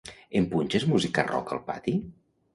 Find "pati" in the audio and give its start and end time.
1.69-1.97